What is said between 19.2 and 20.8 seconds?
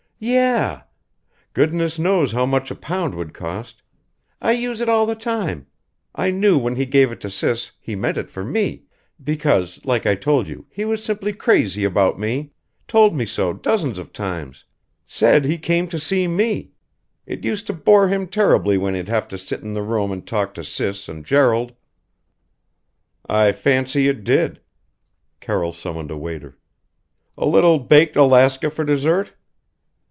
to sit in the room and talk to